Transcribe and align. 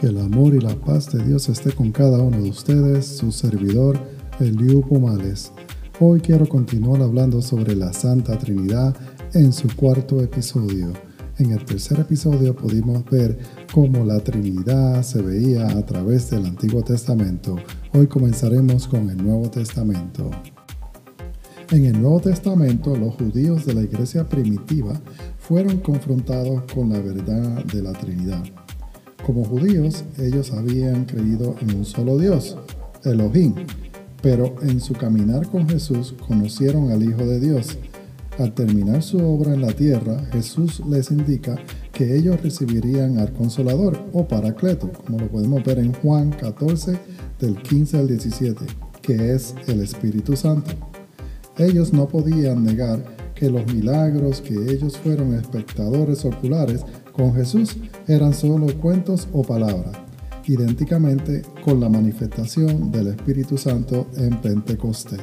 Que 0.00 0.06
el 0.06 0.18
amor 0.18 0.54
y 0.54 0.60
la 0.60 0.76
paz 0.76 1.10
de 1.10 1.24
Dios 1.24 1.48
esté 1.48 1.72
con 1.72 1.90
cada 1.90 2.18
uno 2.18 2.40
de 2.40 2.50
ustedes, 2.50 3.04
su 3.04 3.32
servidor, 3.32 3.98
Eliu 4.38 4.80
Pomales. 4.82 5.50
Hoy 5.98 6.20
quiero 6.20 6.48
continuar 6.48 7.02
hablando 7.02 7.42
sobre 7.42 7.74
la 7.74 7.92
Santa 7.92 8.38
Trinidad 8.38 8.94
en 9.34 9.52
su 9.52 9.66
cuarto 9.74 10.22
episodio. 10.22 10.92
En 11.38 11.50
el 11.50 11.64
tercer 11.64 11.98
episodio 11.98 12.54
pudimos 12.54 13.04
ver 13.06 13.40
cómo 13.72 14.04
la 14.04 14.20
Trinidad 14.20 15.02
se 15.02 15.20
veía 15.20 15.66
a 15.66 15.84
través 15.84 16.30
del 16.30 16.46
Antiguo 16.46 16.84
Testamento. 16.84 17.56
Hoy 17.92 18.06
comenzaremos 18.06 18.86
con 18.86 19.10
el 19.10 19.16
Nuevo 19.16 19.50
Testamento. 19.50 20.30
En 21.72 21.86
el 21.86 22.00
Nuevo 22.00 22.20
Testamento, 22.20 22.94
los 22.94 23.16
judíos 23.16 23.66
de 23.66 23.74
la 23.74 23.82
iglesia 23.82 24.28
primitiva 24.28 24.92
fueron 25.40 25.78
confrontados 25.78 26.62
con 26.72 26.90
la 26.90 27.00
verdad 27.00 27.64
de 27.64 27.82
la 27.82 27.92
Trinidad. 27.94 28.44
Como 29.28 29.44
judíos, 29.44 30.04
ellos 30.16 30.52
habían 30.52 31.04
creído 31.04 31.54
en 31.60 31.76
un 31.76 31.84
solo 31.84 32.16
Dios, 32.16 32.56
Elohim, 33.04 33.54
pero 34.22 34.54
en 34.62 34.80
su 34.80 34.94
caminar 34.94 35.46
con 35.50 35.68
Jesús 35.68 36.14
conocieron 36.26 36.90
al 36.90 37.02
Hijo 37.02 37.26
de 37.26 37.38
Dios. 37.38 37.76
Al 38.38 38.54
terminar 38.54 39.02
su 39.02 39.18
obra 39.18 39.52
en 39.52 39.60
la 39.60 39.74
tierra, 39.74 40.24
Jesús 40.32 40.80
les 40.88 41.10
indica 41.10 41.56
que 41.92 42.16
ellos 42.16 42.42
recibirían 42.42 43.18
al 43.18 43.34
Consolador 43.34 43.98
o 44.14 44.26
Paracleto, 44.26 44.90
como 44.90 45.18
lo 45.18 45.28
podemos 45.28 45.62
ver 45.62 45.78
en 45.78 45.92
Juan 45.92 46.30
14 46.30 46.98
del 47.38 47.60
15 47.60 47.98
al 47.98 48.08
17, 48.08 48.64
que 49.02 49.34
es 49.34 49.54
el 49.66 49.82
Espíritu 49.82 50.36
Santo. 50.36 50.70
Ellos 51.58 51.92
no 51.92 52.08
podían 52.08 52.64
negar 52.64 53.04
que 53.34 53.50
los 53.50 53.66
milagros 53.74 54.40
que 54.40 54.54
ellos 54.54 54.96
fueron 54.96 55.34
espectadores 55.34 56.24
oculares 56.24 56.82
con 57.18 57.34
Jesús 57.34 57.76
eran 58.06 58.32
solo 58.32 58.68
cuentos 58.78 59.26
o 59.32 59.42
palabras, 59.42 59.96
idénticamente 60.46 61.42
con 61.64 61.80
la 61.80 61.88
manifestación 61.88 62.92
del 62.92 63.08
Espíritu 63.08 63.58
Santo 63.58 64.06
en 64.16 64.40
Pentecostés. 64.40 65.20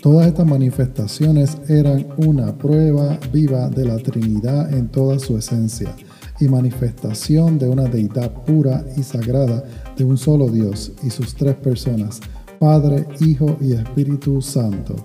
Todas 0.00 0.26
estas 0.28 0.46
manifestaciones 0.46 1.58
eran 1.68 2.06
una 2.16 2.56
prueba 2.56 3.20
viva 3.30 3.68
de 3.68 3.84
la 3.84 3.98
Trinidad 3.98 4.72
en 4.72 4.88
toda 4.88 5.18
su 5.18 5.36
esencia 5.36 5.94
y 6.40 6.48
manifestación 6.48 7.58
de 7.58 7.68
una 7.68 7.84
deidad 7.84 8.32
pura 8.32 8.82
y 8.96 9.02
sagrada 9.02 9.62
de 9.96 10.04
un 10.04 10.16
solo 10.16 10.48
Dios 10.48 10.92
y 11.04 11.10
sus 11.10 11.34
tres 11.34 11.54
personas, 11.54 12.18
Padre, 12.58 13.06
Hijo 13.20 13.58
y 13.60 13.74
Espíritu 13.74 14.40
Santo. 14.40 14.96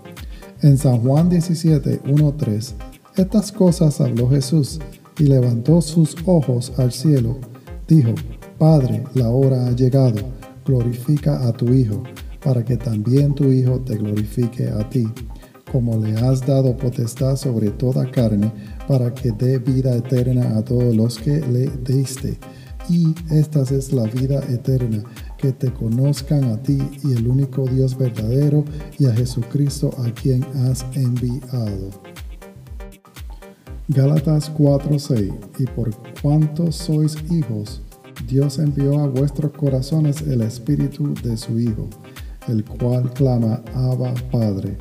En 0.62 0.78
San 0.78 1.02
Juan 1.02 1.28
17, 1.28 2.04
1, 2.08 2.34
3, 2.38 2.76
estas 3.18 3.52
cosas 3.52 4.00
habló 4.00 4.30
Jesús 4.30 4.80
y 5.20 5.24
levantó 5.24 5.82
sus 5.82 6.16
ojos 6.26 6.74
al 6.78 6.92
cielo, 6.92 7.38
dijo, 7.88 8.14
Padre, 8.58 9.04
la 9.14 9.30
hora 9.30 9.68
ha 9.68 9.72
llegado, 9.72 10.18
glorifica 10.66 11.48
a 11.48 11.54
tu 11.54 11.74
Hijo, 11.74 12.04
para 12.44 12.64
que 12.64 12.78
también 12.78 13.34
tu 13.34 13.46
Hijo 13.52 13.80
te 13.80 13.96
glorifique 13.98 14.68
a 14.70 14.88
ti, 14.90 15.08
como 15.72 15.98
le 15.98 16.16
has 16.16 16.46
dado 16.46 16.76
potestad 16.78 17.36
sobre 17.36 17.70
toda 17.72 18.10
carne, 18.10 18.52
para 18.88 19.14
que 19.14 19.32
dé 19.32 19.60
vida 19.60 19.96
eterna 19.96 20.58
a 20.58 20.64
todos 20.64 20.96
los 20.96 21.18
que 21.18 21.40
le 21.42 21.70
diste. 21.84 22.38
Y 22.90 23.14
esta 23.30 23.64
es 23.64 23.92
la 23.92 24.04
vida 24.04 24.42
eterna, 24.50 25.04
que 25.38 25.52
te 25.52 25.72
conozcan 25.74 26.46
a 26.46 26.62
ti 26.64 26.80
y 27.04 27.14
el 27.14 27.28
único 27.28 27.66
Dios 27.68 27.98
verdadero, 27.98 28.64
y 28.98 29.06
a 29.06 29.14
Jesucristo 29.14 29.92
a 30.00 30.12
quien 30.12 30.44
has 30.70 30.86
enviado. 30.96 32.17
Gálatas 33.90 34.52
4:6 34.54 35.34
Y 35.60 35.66
por 35.68 35.96
cuanto 36.22 36.74
sois 36.74 37.16
hijos, 37.32 37.82
Dios 38.28 38.60
envió 38.60 39.00
a 39.00 39.08
vuestros 39.08 39.54
corazones 39.54 40.22
el 40.24 40.42
espíritu 40.42 41.14
de 41.24 41.38
su 41.38 41.58
Hijo, 41.58 41.88
el 42.50 42.66
cual 42.66 43.14
clama 43.14 43.64
Abba 43.74 44.14
Padre. 44.30 44.78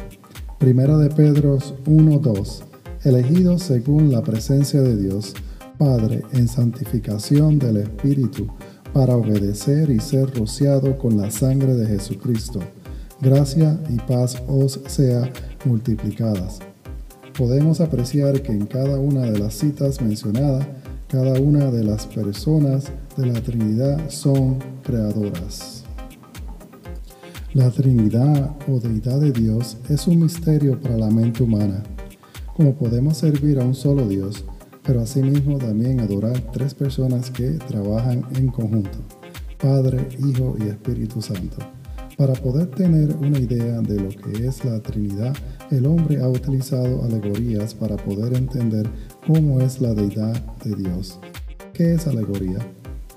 Primera 0.59 0.99
de 0.99 1.09
Pedro 1.11 1.59
1:2 1.87 2.65
Elegidos 3.05 3.63
según 3.63 4.11
la 4.11 4.23
presencia 4.23 4.83
de 4.83 4.97
Dios, 4.97 5.35
Padre, 5.79 6.25
en 6.33 6.49
santificación 6.49 7.61
del 7.61 7.77
Espíritu, 7.77 8.49
para 8.93 9.17
obedecer 9.17 9.89
y 9.89 10.01
ser 10.01 10.37
rociado 10.37 10.99
con 10.99 11.17
la 11.17 11.31
sangre 11.31 11.75
de 11.75 11.87
Jesucristo. 11.87 12.59
Gracia 13.21 13.81
y 13.89 13.99
paz 13.99 14.43
os 14.49 14.81
sea 14.89 15.31
multiplicadas 15.65 16.59
podemos 17.37 17.81
apreciar 17.81 18.41
que 18.43 18.53
en 18.53 18.67
cada 18.67 18.99
una 18.99 19.23
de 19.23 19.39
las 19.39 19.55
citas 19.55 20.01
mencionadas, 20.01 20.67
cada 21.09 21.39
una 21.39 21.71
de 21.71 21.85
las 21.85 22.07
personas 22.07 22.91
de 23.17 23.27
la 23.27 23.41
Trinidad 23.41 24.09
son 24.09 24.59
creadoras. 24.83 25.85
La 27.53 27.71
Trinidad 27.71 28.57
o 28.69 28.81
Deidad 28.81 29.21
de 29.21 29.33
Dios 29.33 29.77
es 29.89 30.07
un 30.07 30.21
misterio 30.21 30.81
para 30.81 30.97
la 30.97 31.11
mente 31.11 31.43
humana. 31.43 31.83
Como 32.57 32.75
podemos 32.75 33.19
servir 33.19 33.61
a 33.61 33.65
un 33.65 33.75
solo 33.75 34.09
Dios, 34.09 34.45
pero 34.83 35.01
asimismo 35.01 35.59
también 35.59 36.01
adorar 36.01 36.41
tres 36.53 36.75
personas 36.75 37.31
que 37.31 37.51
trabajan 37.51 38.25
en 38.35 38.49
conjunto, 38.49 38.99
Padre, 39.61 40.09
Hijo 40.19 40.57
y 40.59 40.69
Espíritu 40.69 41.21
Santo. 41.21 41.57
Para 42.17 42.33
poder 42.33 42.69
tener 42.69 43.15
una 43.17 43.39
idea 43.39 43.83
de 43.83 44.01
lo 44.01 44.09
que 44.09 44.47
es 44.47 44.65
la 44.65 44.81
Trinidad, 44.81 45.37
el 45.71 45.85
hombre 45.85 46.23
ha 46.23 46.29
utilizado 46.29 47.05
alegorías 47.05 47.75
para 47.75 47.97
poder 47.97 48.35
entender 48.35 48.89
cómo 49.27 49.61
es 49.61 49.83
la 49.83 49.93
deidad 49.93 50.35
de 50.65 50.77
Dios. 50.77 51.19
¿Qué 51.75 51.93
es 51.93 52.07
alegoría? 52.07 52.57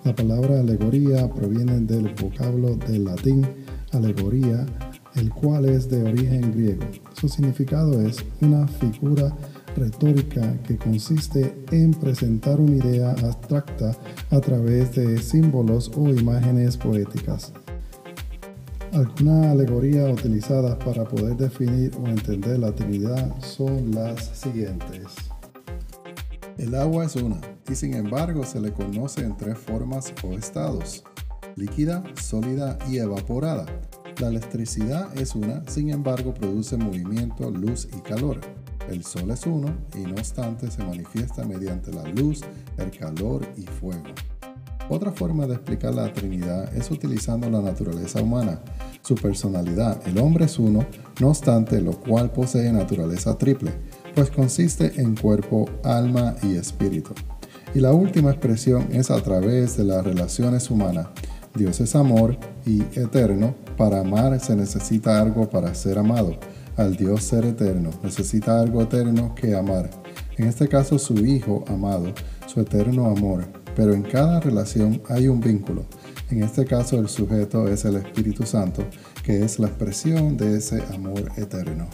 La 0.04 0.14
palabra 0.14 0.60
alegoría 0.60 1.30
proviene 1.34 1.80
del 1.80 2.14
vocablo 2.16 2.76
del 2.76 3.06
latín 3.06 3.48
alegoría, 3.94 4.66
el 5.16 5.30
cual 5.30 5.64
es 5.64 5.90
de 5.90 6.04
origen 6.04 6.52
griego. 6.52 6.84
Su 7.14 7.30
significado 7.30 8.02
es 8.06 8.18
una 8.42 8.68
figura 8.68 9.34
retórica 9.78 10.62
que 10.64 10.76
consiste 10.76 11.56
en 11.72 11.94
presentar 11.94 12.60
una 12.60 12.76
idea 12.76 13.12
abstracta 13.12 13.96
a 14.30 14.42
través 14.42 14.94
de 14.94 15.22
símbolos 15.22 15.90
o 15.96 16.10
imágenes 16.10 16.76
poéticas. 16.76 17.54
Algunas 18.94 19.52
alegorías 19.52 20.12
utilizadas 20.12 20.76
para 20.84 21.04
poder 21.04 21.38
definir 21.38 21.92
o 22.02 22.08
entender 22.08 22.58
la 22.58 22.74
Trinidad 22.74 23.40
son 23.40 23.92
las 23.92 24.26
siguientes. 24.26 25.04
El 26.58 26.74
agua 26.74 27.06
es 27.06 27.16
una, 27.16 27.40
y 27.70 27.76
sin 27.76 27.94
embargo 27.94 28.44
se 28.44 28.60
le 28.60 28.74
conoce 28.74 29.22
en 29.22 29.38
tres 29.38 29.60
formas 29.60 30.12
o 30.24 30.34
estados, 30.34 31.04
líquida, 31.56 32.04
sólida 32.20 32.80
y 32.90 32.98
evaporada. 32.98 33.68
La 34.20 34.30
electricidad 34.30 35.16
es 35.16 35.36
una, 35.36 35.64
sin 35.68 35.92
embargo 35.92 36.34
produce 36.34 36.76
movimiento, 36.76 37.52
luz 37.52 37.88
y 37.96 38.02
calor. 38.02 38.42
El 38.90 39.06
sol 39.06 39.30
es 39.30 39.46
uno 39.46 39.72
y 39.96 40.00
no 40.00 40.16
obstante 40.16 40.72
se 40.72 40.84
manifiesta 40.84 41.46
mediante 41.46 41.94
la 41.94 42.08
luz, 42.08 42.42
el 42.78 42.90
calor 42.90 43.48
y 43.56 43.62
fuego. 43.62 44.16
Otra 44.90 45.12
forma 45.12 45.46
de 45.46 45.54
explicar 45.54 45.94
la 45.94 46.12
Trinidad 46.12 46.76
es 46.76 46.90
utilizando 46.90 47.48
la 47.48 47.62
naturaleza 47.62 48.24
humana, 48.24 48.60
su 49.04 49.14
personalidad. 49.14 50.02
El 50.08 50.18
hombre 50.18 50.46
es 50.46 50.58
uno, 50.58 50.84
no 51.22 51.30
obstante, 51.30 51.80
lo 51.80 51.92
cual 51.92 52.32
posee 52.32 52.74
naturaleza 52.74 53.38
triple, 53.38 53.72
pues 54.16 54.32
consiste 54.32 55.00
en 55.00 55.16
cuerpo, 55.16 55.70
alma 55.84 56.36
y 56.42 56.56
espíritu. 56.56 57.12
Y 57.76 57.82
la 57.82 57.94
última 57.94 58.32
expresión 58.32 58.88
es 58.92 59.12
a 59.12 59.22
través 59.22 59.78
de 59.78 59.84
las 59.84 60.04
relaciones 60.04 60.72
humanas. 60.72 61.08
Dios 61.54 61.80
es 61.82 61.96
amor 61.96 62.38
y 62.66 62.82
eterno. 63.00 63.54
Para 63.78 64.00
amar 64.00 64.40
se 64.40 64.56
necesita 64.56 65.22
algo 65.22 65.48
para 65.48 65.76
ser 65.76 66.00
amado. 66.00 66.36
Al 66.78 66.96
Dios 66.96 67.24
ser 67.24 67.46
eterno 67.46 67.92
necesita 68.02 68.60
algo 68.60 68.82
eterno 68.82 69.36
que 69.36 69.56
amar. 69.56 69.90
En 70.38 70.48
este 70.48 70.68
caso 70.68 70.98
su 70.98 71.14
Hijo 71.26 71.64
amado, 71.68 72.14
su 72.48 72.62
eterno 72.62 73.06
amor 73.06 73.59
pero 73.80 73.94
en 73.94 74.02
cada 74.02 74.42
relación 74.42 75.02
hay 75.08 75.30
un 75.30 75.40
vínculo. 75.40 75.86
En 76.30 76.44
este 76.44 76.66
caso 76.66 77.00
el 77.00 77.08
sujeto 77.08 77.66
es 77.70 77.86
el 77.86 77.96
Espíritu 77.96 78.46
Santo, 78.46 78.84
que 79.24 79.46
es 79.46 79.58
la 79.58 79.68
expresión 79.68 80.36
de 80.36 80.58
ese 80.58 80.84
amor 80.94 81.32
eterno. 81.38 81.88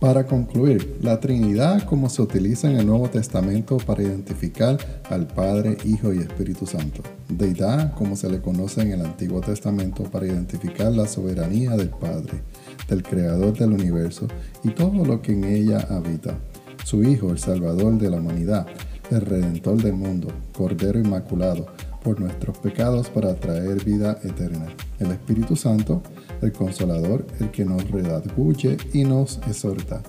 Para 0.00 0.26
concluir, 0.26 0.98
la 1.00 1.20
Trinidad 1.20 1.84
como 1.84 2.10
se 2.10 2.22
utiliza 2.22 2.68
en 2.68 2.76
el 2.76 2.88
Nuevo 2.88 3.08
Testamento 3.08 3.76
para 3.76 4.02
identificar 4.02 4.78
al 5.10 5.28
Padre, 5.28 5.78
Hijo 5.84 6.12
y 6.12 6.18
Espíritu 6.18 6.66
Santo. 6.66 7.04
Deidad 7.28 7.94
como 7.94 8.16
se 8.16 8.28
le 8.28 8.40
conoce 8.40 8.82
en 8.82 8.90
el 8.94 9.06
Antiguo 9.06 9.40
Testamento 9.42 10.02
para 10.02 10.26
identificar 10.26 10.90
la 10.90 11.06
soberanía 11.06 11.76
del 11.76 11.90
Padre, 11.90 12.42
del 12.88 13.04
Creador 13.04 13.56
del 13.56 13.74
universo 13.74 14.26
y 14.64 14.70
todo 14.70 15.04
lo 15.04 15.22
que 15.22 15.34
en 15.34 15.44
ella 15.44 15.86
habita. 15.88 16.36
Su 16.84 17.04
Hijo, 17.04 17.30
el 17.30 17.38
Salvador 17.38 17.96
de 17.96 18.10
la 18.10 18.16
humanidad 18.16 18.66
el 19.12 19.22
Redentor 19.22 19.82
del 19.82 19.94
mundo, 19.94 20.28
Cordero 20.56 20.98
Inmaculado, 20.98 21.66
por 22.02 22.20
nuestros 22.20 22.58
pecados 22.58 23.08
para 23.08 23.34
traer 23.34 23.84
vida 23.84 24.18
eterna. 24.24 24.66
El 24.98 25.12
Espíritu 25.12 25.56
Santo, 25.56 26.02
el 26.40 26.52
Consolador, 26.52 27.26
el 27.40 27.50
que 27.50 27.64
nos 27.64 27.88
redarguye 27.90 28.76
y 28.92 29.04
nos 29.04 29.38
exhorta. 29.48 30.02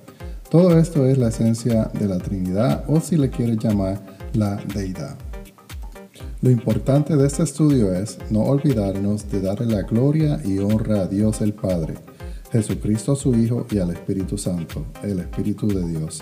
Todo 0.50 0.78
esto 0.78 1.06
es 1.08 1.18
la 1.18 1.30
esencia 1.30 1.90
de 1.94 2.08
la 2.08 2.20
Trinidad 2.20 2.84
o 2.88 3.00
si 3.00 3.18
le 3.18 3.30
quieres 3.30 3.58
llamar 3.58 4.02
la 4.34 4.56
deidad. 4.74 5.18
Lo 6.42 6.50
importante 6.50 7.16
de 7.16 7.26
este 7.26 7.44
estudio 7.44 7.94
es 7.94 8.18
no 8.30 8.42
olvidarnos 8.42 9.32
de 9.32 9.42
darle 9.42 9.66
la 9.68 9.84
gloria 9.84 10.40
y 10.44 10.60
honra 10.60 11.02
a 11.02 11.08
Dios 11.08 11.42
el 11.42 11.54
Padre, 11.54 11.96
Jesucristo 12.52 13.16
su 13.16 13.34
Hijo 13.34 13.66
y 13.72 13.80
al 13.80 13.92
Espíritu 13.92 14.38
Santo, 14.38 14.86
el 15.04 15.20
Espíritu 15.20 15.68
de 15.68 15.88
Dios. 15.88 16.22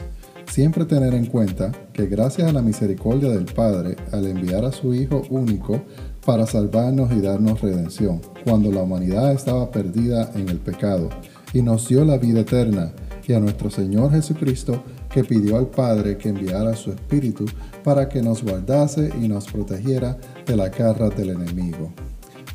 Siempre 0.51 0.83
tener 0.83 1.13
en 1.13 1.27
cuenta 1.27 1.71
que 1.93 2.07
gracias 2.07 2.49
a 2.49 2.51
la 2.51 2.61
misericordia 2.61 3.29
del 3.29 3.45
Padre, 3.45 3.95
al 4.11 4.27
enviar 4.27 4.65
a 4.65 4.73
su 4.73 4.93
Hijo 4.93 5.21
único 5.29 5.81
para 6.25 6.45
salvarnos 6.45 7.09
y 7.13 7.21
darnos 7.21 7.61
redención, 7.61 8.19
cuando 8.43 8.69
la 8.69 8.81
humanidad 8.81 9.31
estaba 9.31 9.71
perdida 9.71 10.29
en 10.35 10.49
el 10.49 10.57
pecado, 10.57 11.07
y 11.53 11.61
nos 11.61 11.87
dio 11.87 12.03
la 12.03 12.17
vida 12.17 12.41
eterna, 12.41 12.91
y 13.25 13.31
a 13.31 13.39
nuestro 13.39 13.69
Señor 13.69 14.11
Jesucristo, 14.11 14.83
que 15.09 15.23
pidió 15.23 15.55
al 15.55 15.67
Padre 15.67 16.17
que 16.17 16.27
enviara 16.27 16.75
su 16.75 16.91
Espíritu 16.91 17.45
para 17.81 18.09
que 18.09 18.21
nos 18.21 18.43
guardase 18.43 19.09
y 19.21 19.29
nos 19.29 19.45
protegiera 19.45 20.17
de 20.45 20.57
la 20.57 20.67
garra 20.67 21.07
del 21.07 21.29
enemigo. 21.29 21.93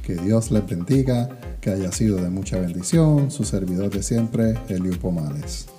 Que 0.03 0.17
Dios 0.17 0.51
les 0.51 0.67
bendiga, 0.67 1.31
que 1.63 1.71
haya 1.71 1.91
sido 1.93 2.19
de 2.19 2.29
mucha 2.29 2.59
bendición, 2.61 3.31
su 3.31 3.45
servidor 3.45 3.89
de 3.89 4.03
siempre, 4.03 4.53
Elio 4.69 5.01
Pomales. 5.01 5.76